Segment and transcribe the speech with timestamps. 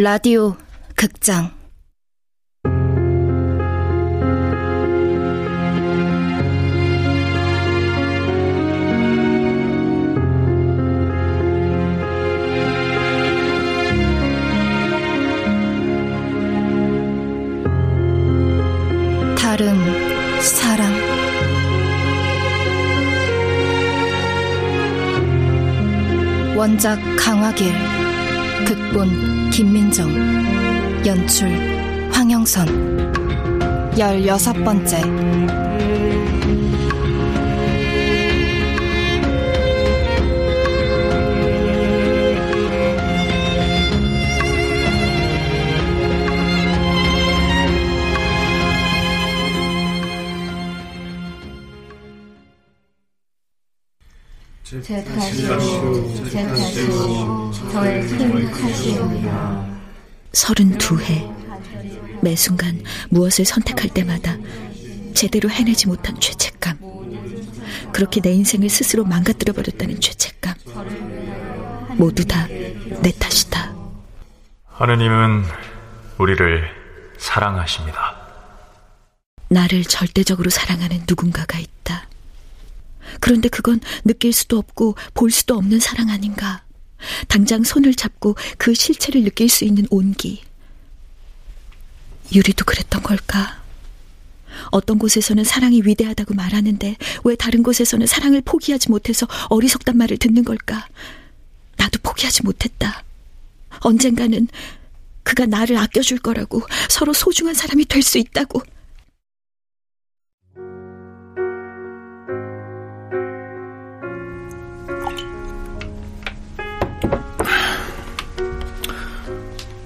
[0.00, 0.54] 라디오
[0.94, 1.50] 극장.
[19.36, 19.76] 다름
[20.40, 20.92] 사랑
[26.56, 27.97] 원작 강화길
[28.66, 30.10] 극본 김민정
[31.06, 31.48] 연출
[32.12, 32.98] 황영선.
[33.98, 35.00] 열여섯 번째
[54.88, 59.66] 제 탓이오, 제 탓이오, 저의 큰 탓이오이다.
[60.32, 61.30] 서른두 해.
[62.22, 64.38] 매 순간 무엇을 선택할 때마다
[65.12, 66.78] 제대로 해내지 못한 죄책감.
[67.92, 70.54] 그렇게 내 인생을 스스로 망가뜨려 버렸다는 죄책감.
[71.98, 72.48] 모두 다
[73.02, 73.74] 내 탓이다.
[74.68, 75.44] 하느님은
[76.16, 76.64] 우리를
[77.18, 78.16] 사랑하십니다.
[79.50, 81.77] 나를 절대적으로 사랑하는 누군가가 있다.
[83.20, 86.62] 그런데 그건 느낄 수도 없고 볼 수도 없는 사랑 아닌가.
[87.28, 90.42] 당장 손을 잡고 그 실체를 느낄 수 있는 온기.
[92.34, 93.62] 유리도 그랬던 걸까?
[94.70, 100.88] 어떤 곳에서는 사랑이 위대하다고 말하는데 왜 다른 곳에서는 사랑을 포기하지 못해서 어리석단 말을 듣는 걸까?
[101.76, 103.04] 나도 포기하지 못했다.
[103.80, 104.48] 언젠가는
[105.22, 108.62] 그가 나를 아껴줄 거라고 서로 소중한 사람이 될 수 있다고.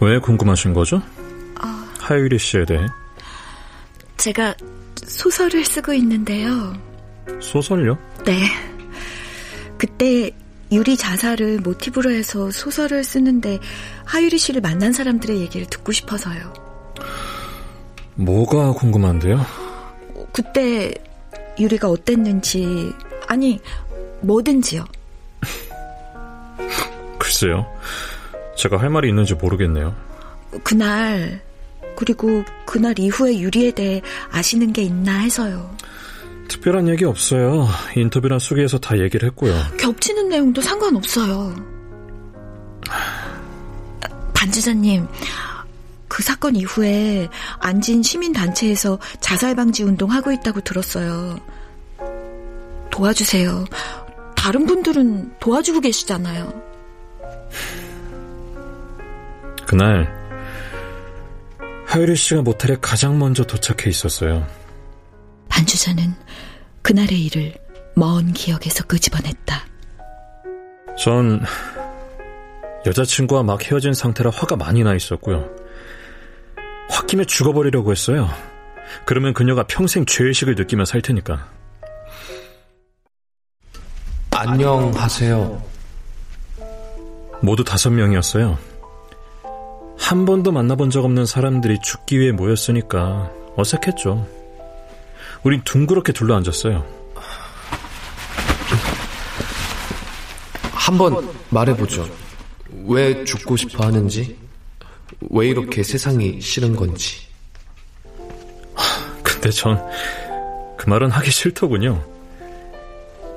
[0.02, 0.96] 왜 궁금하신 거죠?
[0.96, 1.66] 어...
[2.00, 2.84] 하유리 씨에 대해?
[4.16, 4.52] 제가
[4.96, 6.76] 소설을 쓰고 있는데요.
[7.40, 7.96] 소설요?
[8.24, 8.42] 네.
[9.78, 10.32] 그때
[10.72, 13.60] 유리 자살을 모티브로 해서 소설을 쓰는데
[14.04, 16.52] 하유리 씨를 만난 사람들의 얘기를 듣고 싶어서요.
[18.16, 19.40] 뭐가 궁금한데요?
[20.32, 20.92] 그때
[21.60, 22.92] 유리가 어땠는지,
[23.28, 23.60] 아니,
[24.22, 24.84] 뭐든지요.
[27.18, 27.66] 글쎄요.
[28.62, 29.92] 제가 할 말이 있는지 모르겠네요.
[30.62, 31.42] 그날,
[31.96, 34.00] 그리고 그날 이후에 유리에 대해
[34.30, 35.76] 아시는 게 있나 해서요.
[36.46, 37.66] 특별한 얘기 없어요.
[37.96, 39.52] 인터뷰나 수기에서 다 얘기를 했고요.
[39.80, 41.56] 겹치는 내용도 상관없어요.
[44.32, 45.08] 반주자님,
[46.06, 47.28] 그 사건 이후에
[47.58, 51.40] 안진 시민단체에서 자살방지 운동 하고 있다고 들었어요.
[52.92, 53.64] 도와주세요.
[54.36, 56.71] 다른 분들은 도와주고 계시잖아요.
[59.72, 60.06] 그날
[61.86, 64.46] 하유리 씨가 모텔에 가장 먼저 도착해 있었어요.
[65.48, 66.12] 반주자는
[66.82, 67.54] 그날의 일을
[67.96, 69.64] 먼 기억에서 끄집어냈다.
[70.98, 71.40] 전
[72.84, 75.48] 여자친구와 막 헤어진 상태라 화가 많이 나 있었고요.
[76.90, 78.28] 홧김에 죽어버리려고 했어요.
[79.06, 81.48] 그러면 그녀가 평생 죄의식을 느끼며 살 테니까.
[84.32, 85.62] 안녕하세요.
[87.40, 88.71] 모두 다섯 명이었어요.
[90.02, 94.26] 한 번도 만나본 적 없는 사람들이 죽기 위해 모였으니까 어색했죠.
[95.42, 96.84] 우린 둥그렇게 둘러앉았어요.
[100.72, 102.06] 한번 말해보죠.
[102.86, 104.36] 왜 죽고 싶어 하는지,
[105.30, 107.26] 왜 이렇게 세상이 싫은 건지.
[109.22, 109.80] 근데 전
[110.82, 112.04] 그 말은 하기 싫더군요.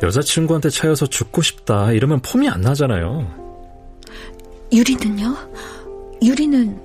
[0.01, 3.31] 여자친구한테 차여서 죽고 싶다 이러면 폼이 안 나잖아요.
[4.73, 5.37] 유리는요?
[6.21, 6.79] 유리는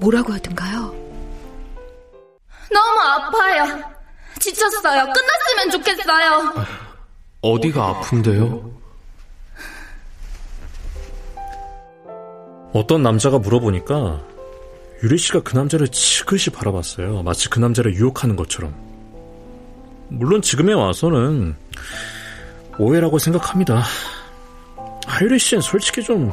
[0.00, 0.94] 뭐라고 하던가요?
[2.72, 3.82] 너무 아파요.
[4.38, 5.06] 지쳤어요.
[5.12, 6.66] 끝났으면 좋겠어요.
[7.40, 8.78] 어디가 아픈데요?
[12.72, 14.20] 어떤 남자가 물어보니까
[15.02, 17.22] 유리 씨가 그 남자를 지그시 바라봤어요.
[17.22, 18.74] 마치 그 남자를 유혹하는 것처럼.
[20.08, 21.56] 물론 지금에 와서는
[22.78, 23.82] 오해라고 생각합니다.
[25.06, 26.32] 하유리 씨는 솔직히 좀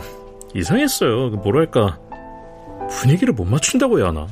[0.53, 1.29] 이상했어요.
[1.29, 1.97] 뭐랄까
[2.89, 4.27] 분위기를 못 맞춘다고 해야 하나?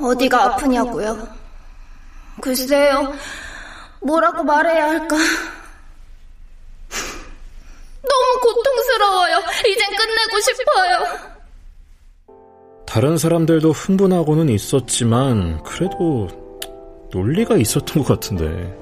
[0.00, 1.28] 어디가 아프냐고요?
[2.40, 3.14] 글쎄요.
[4.00, 5.16] 뭐라고 말해야 할까?
[8.02, 9.42] 너무 고통스러워요.
[9.66, 11.38] 이젠 끝내고 싶어요.
[12.86, 16.28] 다른 사람들도 흥분하고는 있었지만 그래도
[17.12, 18.76] 논리가 있었던 것 같은데.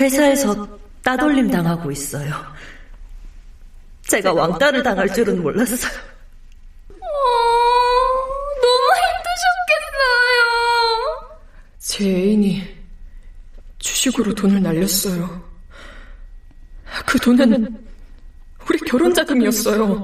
[0.00, 0.66] 회사에서
[1.04, 2.34] 따돌림 당하고 있어요.
[4.08, 6.11] 제가 왕따를 당할 줄은 몰랐어요.
[11.92, 12.66] 제 애인이
[13.78, 15.46] 주식으로 돈을 날렸어요.
[17.04, 17.86] 그 돈은
[18.66, 20.02] 우리 결혼 자금이었어요.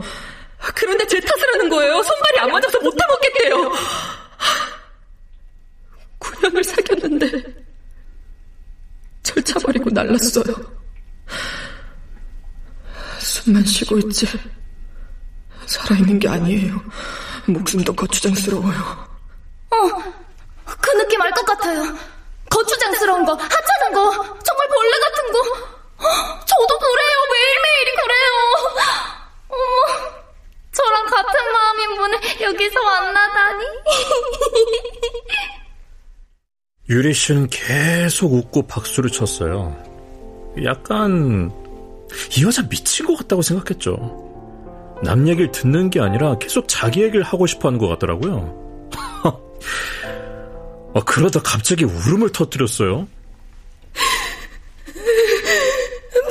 [0.74, 2.02] 그런데 제 탓을 하는 거예요.
[2.02, 3.72] 손발이 안 맞아서 못 해먹겠대요.
[6.20, 7.42] 9년을 사귀었는데
[9.22, 10.44] 절 차버리고 날랐어요.
[13.18, 14.26] 숨만 쉬고 있지.
[15.64, 16.82] 살아있는 게 아니에요.
[17.46, 19.08] 목숨도 거추장스러워요.
[19.70, 20.18] 어,
[20.80, 21.82] 그 느낌 알 것 같아요.
[23.28, 24.10] 거, 하찮은 거,
[24.42, 25.38] 정말 벌레 같은 거.
[25.98, 26.04] 어,
[26.46, 27.16] 저도 그래요.
[27.34, 28.30] 매일매일이 그래요.
[29.48, 29.60] 어머,
[30.72, 33.66] 저랑 같은 마음인 분을 여기서 만나다니.
[36.88, 39.76] 유리 씨는 계속 웃고 박수를 쳤어요.
[40.64, 41.52] 약간
[42.34, 44.24] 이 여자 미친 것 같다고 생각했죠.
[45.02, 48.88] 남 얘기를 듣는 게 아니라 계속 자기 얘기를 하고 싶어 하는 것 같더라고요.
[50.94, 53.06] 아, 그러다 갑자기 울음을 터뜨렸어요.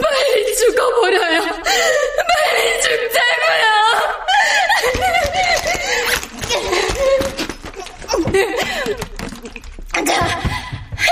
[0.02, 1.42] 빨리 죽어버려요.
[1.42, 3.68] 빨리 죽자고요.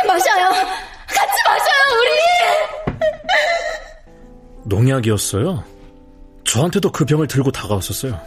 [0.08, 0.50] 마셔요.
[1.08, 2.10] 같이 마셔요, 우리.
[4.96, 5.64] 농약이었어요.
[6.46, 8.20] 저한테도 그 병을 들고 다가왔었어요.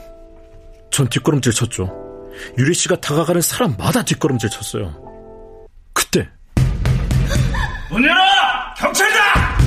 [0.91, 1.88] 전 뒷걸음질 쳤죠.
[2.59, 4.94] 유리 씨가 다가가는 사람마다 뒷걸음질 쳤어요.
[5.93, 6.29] 그때
[7.91, 8.20] 문 열어!
[8.76, 9.59] 경찰이다!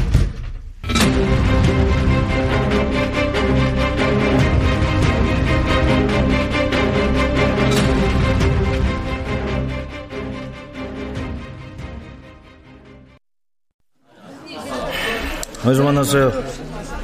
[15.64, 16.61] 어디서 만났어요?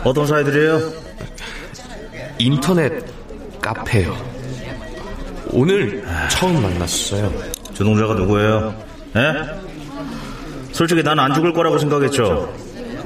[0.08, 0.80] 어떤 사이들이에요?
[2.38, 3.04] 인터넷
[3.62, 4.16] 카페요.
[5.52, 6.02] 오늘
[6.32, 7.34] 처음 만났어요.
[7.74, 8.74] 저 농자가 누구예요?
[9.18, 9.34] 에?
[10.72, 12.54] 솔직히 난 안 죽을 거라고 생각했죠.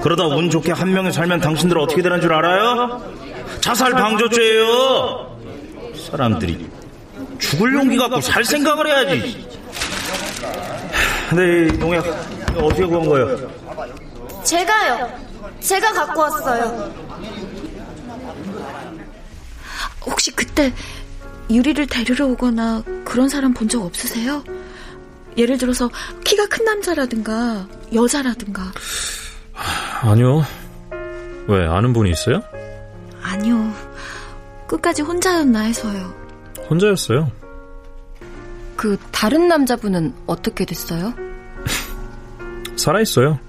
[0.03, 3.01] 그러다 운 좋게 한 명이 살면 당신들 어떻게 되는 줄 알아요?
[3.61, 5.37] 자살 방조죄예요.
[6.07, 6.67] 사람들이
[7.39, 9.47] 죽을 용기 갖고 살 생각을 해야지.
[11.31, 12.05] 근데 이 농약
[12.57, 13.49] 어떻게 구한 거예요?
[14.43, 15.30] 제가요.
[15.61, 16.93] 제가 갖고 왔어요.
[20.05, 20.73] 혹시 그때
[21.49, 24.43] 유리를 데리러 오거나 그런 사람 본 적 없으세요?
[25.37, 25.89] 예를 들어서
[26.23, 28.71] 키가 큰 남자라든가 여자라든가
[30.01, 30.43] 아니요.
[31.47, 32.41] 왜 아는 분이 있어요?
[33.21, 33.73] 아니요.
[34.67, 36.13] 끝까지 혼자였나 해서요.
[36.69, 37.31] 혼자였어요.
[38.75, 41.13] 그 다른 남자분은 어떻게 됐어요?
[42.75, 43.39] 살아있어요.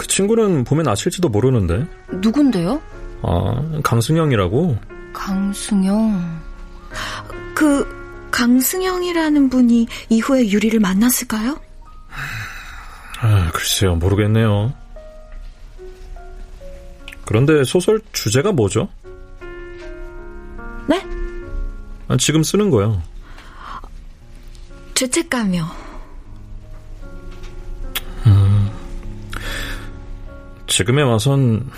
[0.00, 1.86] 그 친구는 보면 아실지도 모르는데.
[2.08, 2.80] 누군데요?
[3.20, 4.78] 아, 강승영이라고?
[5.12, 6.40] 강승영.
[7.54, 11.60] 그 강승영이라는 분이 이후에 유리를 만났을까요?
[13.20, 14.72] 아, 글쎄요, 모르겠네요.
[17.26, 18.88] 그런데 소설 주제가 뭐죠?
[20.86, 21.06] 네?
[22.08, 23.02] 아, 지금 쓰는 거요.
[24.94, 25.89] 죄책감이요.
[30.70, 31.68] 지금에 와선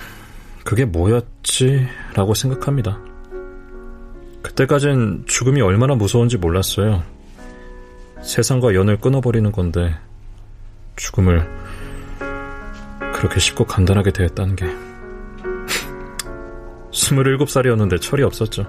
[0.64, 1.88] 그게 뭐였지?
[2.14, 3.00] 라고 생각합니다.
[4.42, 7.02] 그때까진 죽음이 얼마나 무서운지 몰랐어요.
[8.22, 9.94] 세상과 연을 끊어버리는 건데,
[10.96, 11.48] 죽음을
[13.14, 14.66] 그렇게 쉽고 간단하게 대했다는 게.
[16.90, 18.66] 27살이었는데 철이 없었죠.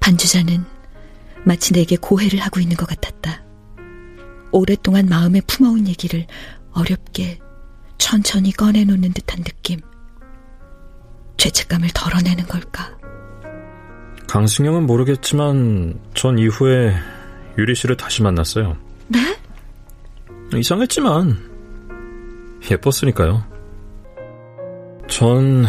[0.00, 0.64] 반주자는
[1.44, 3.44] 마치 내게 고해를 하고 있는 것 같았다.
[4.50, 6.26] 오랫동안 마음에 품어온 얘기를
[6.72, 7.38] 어렵게
[8.02, 9.80] 천천히 꺼내놓는 듯한 느낌.
[11.36, 12.98] 죄책감을 덜어내는 걸까?
[14.26, 16.96] 강승영은 모르겠지만 전 이후에
[17.58, 18.76] 유리 씨를 다시 만났어요.
[19.06, 19.38] 네?
[20.52, 21.38] 이상했지만
[22.68, 23.44] 예뻤으니까요.
[25.08, 25.64] 전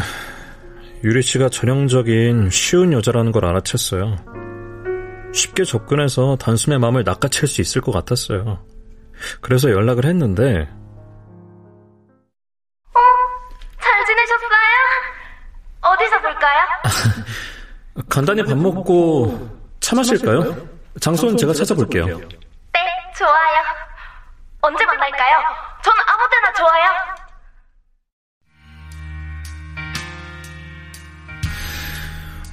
[1.04, 5.36] 유리 씨가 전형적인 쉬운 여자라는 걸 알아챘어요.
[5.36, 8.66] 쉽게 접근해서 단숨에 마음을 낚아챌 수 있을 것 같았어요.
[9.40, 10.68] 그래서 연락을 했는데
[18.14, 20.56] 간단히 밥 먹고 차 마실까요?
[21.00, 22.06] 장소는 제가 찾아볼게요.
[22.06, 22.80] 네,
[23.18, 23.64] 좋아요.
[24.62, 25.38] 언제 만날까요?
[25.84, 26.92] 전 아무 때나 좋아요.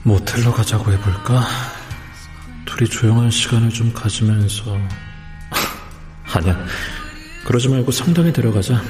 [0.03, 1.43] 모텔로 가자고 해볼까?
[2.65, 4.65] 둘이 조용한 시간을 좀 가지면서
[6.33, 6.57] 아니야
[7.45, 8.81] 그러지 말고 성당에 데려가자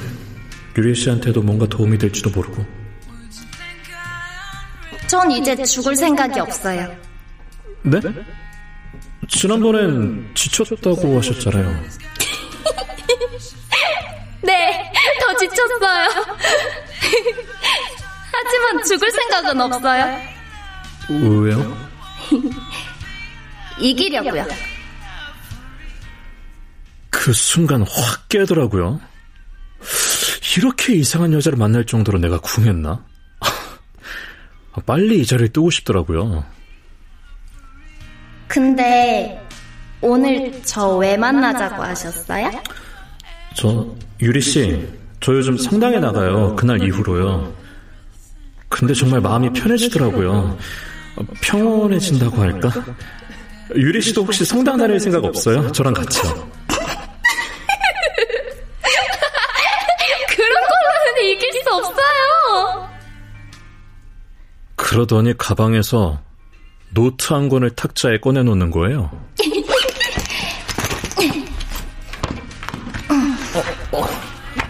[0.77, 2.65] 유리 씨한테도 뭔가 도움이 될지도 모르고
[5.11, 6.89] 전 이제 죽을 생각이 없어요.
[7.81, 7.99] 네?
[9.27, 11.67] 지난번엔 지쳤다고 하셨잖아요.
[14.41, 14.89] 네,
[15.19, 16.07] 더 지쳤어요.
[18.31, 20.17] 하지만 죽을 생각은 없어요.
[21.09, 21.77] 왜요?
[23.79, 24.47] 이기려고요.
[27.09, 29.01] 그 순간 확 깨더라고요.
[30.57, 33.10] 이렇게 이상한 여자를 만날 정도로 내가 궁했나?
[34.85, 36.43] 빨리 이 자리를 뜨고 싶더라고요.
[38.47, 39.41] 근데
[40.01, 42.49] 오늘 저 왜 만나자고 하셨어요?
[43.55, 43.87] 저
[44.21, 44.87] 유리 씨,
[45.19, 46.55] 저 요즘 성당에 나가요.
[46.55, 47.53] 그날 이후로요.
[48.69, 50.57] 근데 정말 마음이 편해지더라고요.
[51.41, 52.71] 평온해진다고 할까?
[53.75, 55.71] 유리 씨도 혹시 성당 다닐 생각 없어요?
[55.71, 56.49] 저랑 같이요.
[64.91, 66.19] 그러더니 가방에서
[66.93, 69.09] 노트 한 권을 탁자에 꺼내놓는 거예요.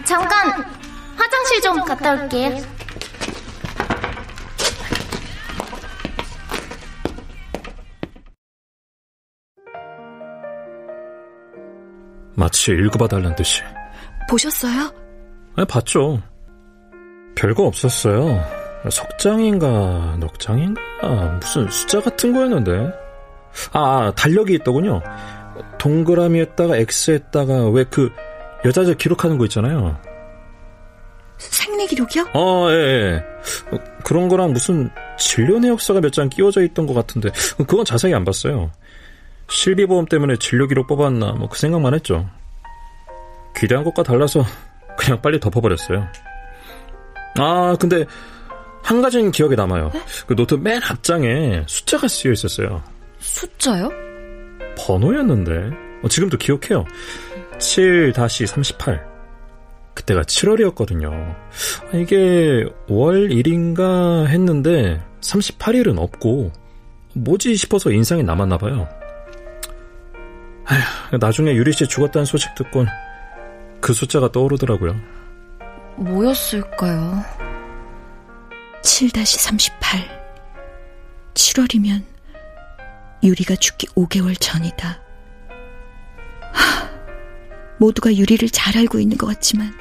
[0.04, 0.64] 잠깐
[1.16, 2.56] 화장실 좀 갔다 올게요.
[12.36, 13.62] 마치 읽어봐달란 듯이.
[14.30, 14.94] 보셨어요?
[15.56, 16.22] 아, 봤죠.
[17.34, 18.61] 별거 없었어요.
[18.90, 22.92] 석장인가 넉장인가 무슨 숫자 같은 거였는데.
[23.72, 25.02] 아, 아 달력이 있더군요.
[25.78, 28.10] 동그라미에다가 X에다가 왜 그
[28.64, 29.98] 여자들 기록하는 거 있잖아요.
[31.38, 32.28] 생리 기록이요?
[32.34, 33.24] 어, 예, 예.
[33.72, 38.24] 어, 그런 거랑 무슨 진료 내역서가 몇 장 끼워져 있던 것 같은데 그건 자세히 안
[38.24, 38.70] 봤어요.
[39.50, 42.28] 실비보험 때문에 진료 기록 뽑았나 뭐 그 생각만 했죠.
[43.56, 44.44] 기대한 것과 달라서
[44.96, 46.06] 그냥 빨리 덮어버렸어요.
[47.38, 48.04] 아, 근데
[48.82, 49.90] 한 가지는 기억에 남아요.
[50.26, 52.82] 그 노트 맨 앞장에 숫자가 쓰여 있었어요.
[53.18, 53.90] 숫자요?
[54.76, 55.70] 번호였는데
[56.02, 56.84] 어, 지금도 기억해요.
[57.58, 59.12] 7-38
[59.94, 61.36] 그때가 7월이었거든요.
[61.94, 66.50] 이게 5월 1인가 했는데 38일은 없고
[67.14, 68.88] 뭐지 싶어서 인상이 남았나 봐요.
[70.64, 72.86] 아휴, 나중에 유리 씨 죽었다는 소식 듣곤
[73.80, 74.96] 그 숫자가 떠오르더라고요.
[75.96, 77.22] 뭐였을까요?
[78.82, 80.22] 7-38
[81.34, 82.04] 7월이면
[83.22, 85.00] 유리가 죽기 5개월 전이다.
[86.52, 86.90] 하,
[87.78, 89.72] 모두가 유리를 잘 알고 있는 것 같지만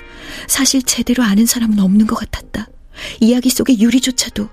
[0.48, 2.68] 사실 제대로 아는 사람은 없는 것 같았다.
[3.20, 4.48] 이야기 속의 유리조차도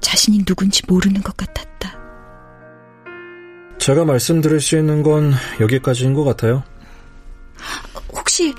[0.00, 1.98] 자신이 누군지 모르는 것 같았다.
[3.78, 6.64] 제가 말씀드릴 수 있는 건 여기까지인 것 같아요.
[8.12, 8.54] 혹시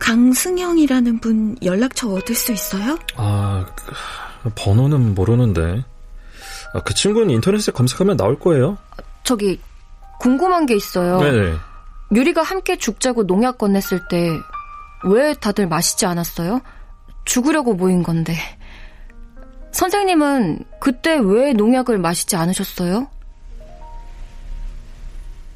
[0.00, 2.98] 강승영이라는 분 연락처 얻을 수 있어요?
[3.16, 5.84] 아, 그, 번호는 모르는데.
[6.74, 8.76] 아, 그 친구는 인터넷에 검색하면 나올 거예요.
[9.22, 9.60] 저기
[10.18, 11.20] 궁금한 게 있어요.
[11.20, 11.54] 네네.
[12.12, 14.30] 유리가 함께 죽자고 농약 건넸을 때
[15.04, 16.60] 왜 다들 마시지 않았어요?
[17.24, 18.34] 죽으려고 모인 건데.
[19.72, 23.08] 선생님은 그때 왜 농약을 마시지 않으셨어요?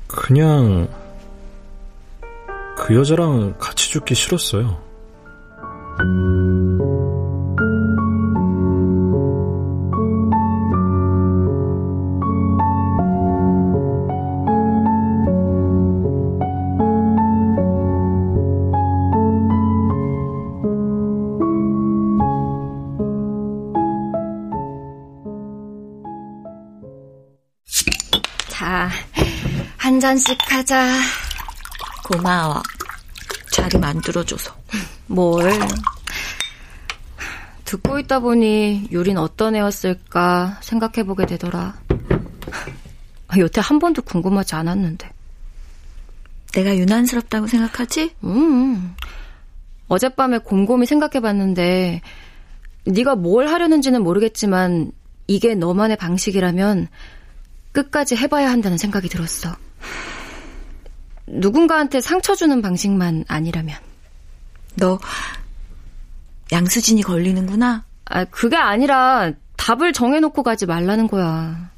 [0.07, 0.89] 그냥
[2.77, 4.83] 그 여자랑 같이 죽기 싫었어요.
[28.49, 28.89] 자,
[29.79, 31.24] 한 잔씩 하자.
[32.05, 32.63] 고마워.
[33.51, 34.55] 자리 만들어줘서.
[35.07, 35.53] 뭘.
[37.65, 41.75] 듣고 있다 보니 유린 어떤 애였을까 생각해보게 되더라.
[43.29, 45.11] 아, 여태 한 번도 궁금하지 않았는데.
[46.53, 48.15] 내가 유난스럽다고 생각하지?
[48.25, 48.95] 음.
[49.89, 52.01] 어젯밤에 곰곰이 생각해봤는데
[52.87, 54.93] 네가 뭘 하려는지는 모르겠지만
[55.27, 56.89] 이게 너만의 방식이라면
[57.73, 59.57] 끝까지 해봐야 한다는 생각이 들었어.
[61.27, 63.77] 누군가한테 상처 주는 방식만 아니라면.
[64.77, 64.99] 너
[66.53, 67.85] 양수진이 걸리는구나.
[68.07, 71.71] 아, 그게 아니라 답을 정해놓고 가지 말라는 거야.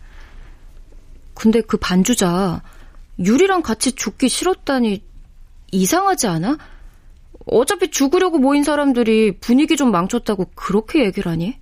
[1.35, 2.63] 근데 그 반주자
[3.19, 5.05] 유리랑 같이 죽기 싫었다니
[5.73, 6.59] 이상하지 않아?
[7.47, 11.59] 어차피 죽으려고 모인 사람들이 분위기 좀 망쳤다고 그렇게 얘기를 하니?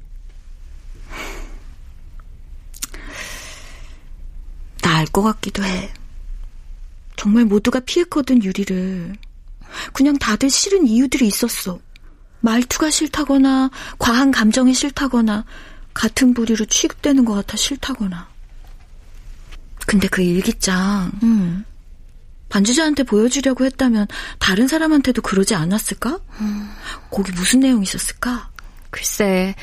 [4.82, 5.90] 나 알 것 같기도 해.
[7.16, 9.16] 정말 모두가 피했거든, 유리를.
[9.92, 11.80] 그냥 다들 싫은 이유들이 있었어.
[12.40, 15.44] 말투가 싫다거나, 과한 감정이 싫다거나,
[15.94, 18.28] 같은 부리로 취급되는 것 같아 싫다거나.
[19.86, 21.64] 근데 그 일기장 음.
[22.48, 24.06] 반주자한테 보여주려고 했다면
[24.38, 26.20] 다른 사람한테도 그러지 않았을까?
[26.40, 26.70] 음.
[27.10, 28.50] 거기 무슨 내용 있었을까?
[28.90, 29.54] 글쎄,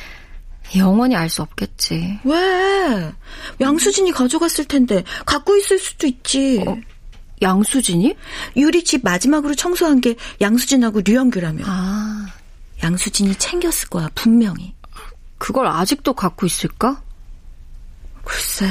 [0.75, 2.19] 영원히 알 수 없겠지.
[2.23, 3.13] 왜?
[3.59, 6.63] 양수진이 가져갔을 텐데 갖고 있을 수도 있지.
[6.67, 6.77] 어,
[7.41, 8.15] 양수진이?
[8.57, 11.63] 유리 집 마지막으로 청소한 게 양수진하고 류영규라며.
[11.67, 12.27] 아.
[12.83, 14.73] 양수진이 챙겼을 거야, 분명히.
[15.37, 17.01] 그걸 아직도 갖고 있을까?
[18.23, 18.67] 글쎄.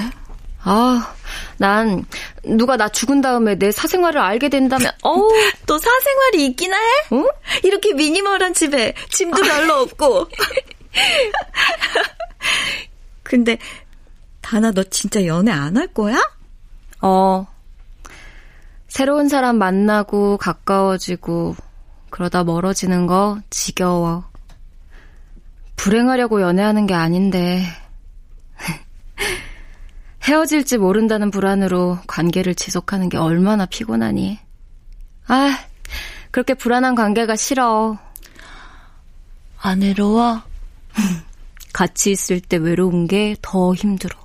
[0.63, 1.15] 아,
[1.57, 2.05] 난
[2.45, 5.31] 누가 나 죽은 다음에 내 사생활을 알게 된다면 어우,
[5.67, 6.87] 또 사생활이 있기나 해?
[7.13, 7.27] 응?
[7.65, 10.29] 이렇게 미니멀한 집에 짐도 별로 없고.
[13.23, 13.59] 근데
[14.43, 16.21] 다나 너 진짜 연애 안 할 거야?
[17.01, 17.47] 어.
[18.91, 21.55] 새로운 사람 만나고 가까워지고
[22.11, 24.25] 그러다 멀어지는 거 지겨워.
[25.77, 27.63] 불행하려고 연애하는 게 아닌데
[30.25, 34.41] 헤어질지 모른다는 불안으로 관계를 지속하는 게 얼마나 피곤하니.
[35.29, 35.59] 아,
[36.33, 37.97] 그렇게 불안한 관계가 싫어.
[39.59, 40.43] 안 외로워?
[41.73, 44.20] 같이 있을 때 외로운 게 더 힘들어.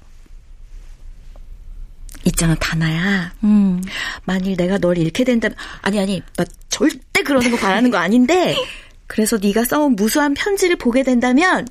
[2.25, 3.33] 있잖아, 다나야.
[3.43, 3.81] 음.
[4.23, 8.55] 만일 내가 널 잃게 된다면, 아니, 아니, 나 절대 그러는 거 바라는 거 아닌데,
[9.07, 11.67] 그래서 네가 써온 무수한 편지를 보게 된다면,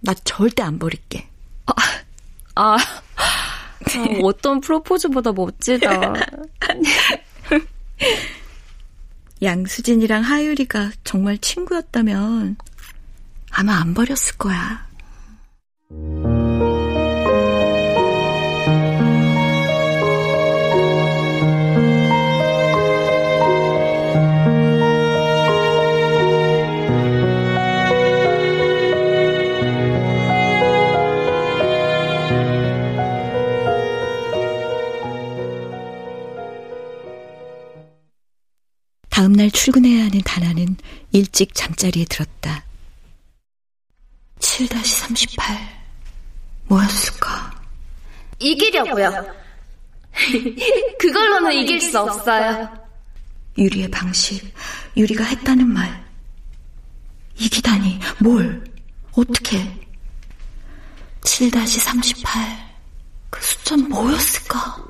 [0.00, 1.28] 나 절대 안 버릴게.
[1.66, 1.72] 아,
[2.54, 2.78] 아, 아
[4.22, 6.14] 어떤 프로포즈보다 멋지다.
[9.42, 12.56] 양수진이랑 하율이가 정말 친구였다면
[13.50, 14.85] 아마 안 버렸을 거야.
[39.46, 40.76] 다음날 출근해야 하는 다나는
[41.12, 42.64] 일찍 잠자리에 들었다.
[44.40, 45.42] 7-38
[46.68, 47.50] 뭐였을까?
[48.38, 49.34] 이기려고요.
[50.98, 52.86] 그걸로는 이길 수 없어요.
[53.56, 54.52] 유리의 방식,
[54.96, 56.04] 유리가 했다는 말.
[57.36, 58.64] 이기다니, 뭘,
[59.12, 59.58] 어떻게.
[61.22, 62.26] 7-38.
[63.30, 64.84] 그 숫자는 뭐였을까?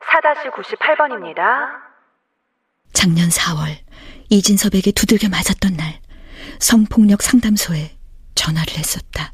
[0.00, 1.87] 4-98번입니다.
[2.98, 3.78] 작년 4월
[4.28, 6.00] 이진섭에게 두들겨 맞았던 날
[6.58, 7.96] 성폭력 상담소에
[8.34, 9.32] 전화를 했었다.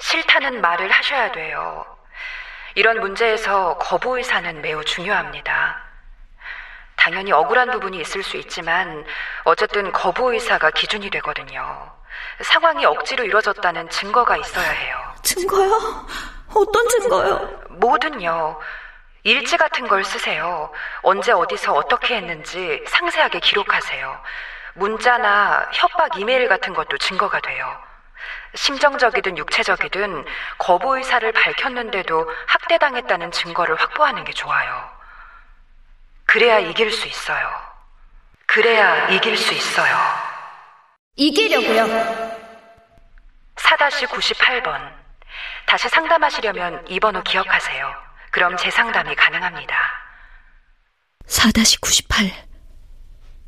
[0.00, 1.82] 싫다는 말을 하셔야 돼요.
[2.74, 5.82] 이런 문제에서 거부 의사는 매우 중요합니다.
[6.96, 9.06] 당연히 억울한 부분이 있을 수 있지만
[9.44, 11.90] 어쨌든 거부 의사가 기준이 되거든요.
[12.42, 14.96] 상황이 억지로 이루어졌다는 증거가 있어야 해요.
[15.22, 16.06] 증거요?
[16.54, 17.62] 어떤 증거요?
[17.78, 18.60] 뭐든요.
[19.24, 20.70] 일지 같은 걸 쓰세요.
[21.02, 24.22] 언제 어디서 어떻게 했는지 상세하게 기록하세요.
[24.74, 27.82] 문자나 협박 이메일 같은 것도 증거가 돼요.
[28.54, 30.26] 심정적이든 육체적이든
[30.58, 34.90] 거부 의사를 밝혔는데도 학대당했다는 증거를 확보하는 게 좋아요.
[36.26, 37.48] 그래야 이길 수 있어요.
[38.44, 39.96] 그래야 이길 수 있어요.
[41.16, 41.86] 이기려고요.
[43.56, 44.92] 4-98번.
[45.64, 48.03] 다시 상담하시려면 이 번호 기억하세요.
[48.34, 49.76] 그럼 재상담이 가능합니다.
[51.28, 52.32] 4-98.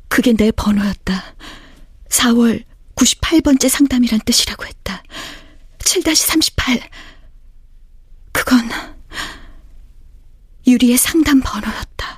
[0.07, 1.35] 그게 내 번호였다.
[2.07, 2.63] 4월
[2.95, 5.03] 98번째 상담이란 뜻이라고 했다.
[5.79, 6.81] 7-38.
[8.31, 8.61] 그건
[10.65, 12.17] 유리의 상담 번호였다.